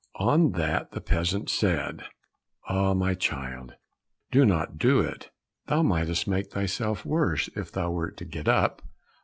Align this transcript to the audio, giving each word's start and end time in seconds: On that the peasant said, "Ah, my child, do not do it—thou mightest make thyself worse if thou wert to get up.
On 0.15 0.53
that 0.53 0.93
the 0.93 0.99
peasant 0.99 1.47
said, 1.47 2.03
"Ah, 2.67 2.95
my 2.95 3.13
child, 3.13 3.75
do 4.31 4.47
not 4.47 4.79
do 4.79 4.99
it—thou 4.99 5.83
mightest 5.83 6.27
make 6.27 6.49
thyself 6.51 7.05
worse 7.05 7.49
if 7.55 7.71
thou 7.71 7.91
wert 7.91 8.17
to 8.17 8.25
get 8.25 8.47
up. 8.47 8.81